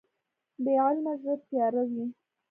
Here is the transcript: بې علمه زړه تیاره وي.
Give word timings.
بې 0.63 0.73
علمه 0.85 1.13
زړه 1.21 1.35
تیاره 1.47 1.83
وي. 1.91 2.05